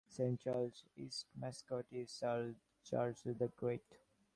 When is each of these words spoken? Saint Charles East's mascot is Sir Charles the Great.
Saint 0.07 0.39
Charles 0.39 0.83
East's 0.97 1.27
mascot 1.37 1.85
is 1.91 2.09
Sir 2.09 2.55
Charles 2.83 3.21
the 3.23 3.49
Great. 3.55 3.83